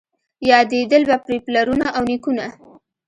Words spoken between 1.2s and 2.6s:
پرې پلرونه او نیکونه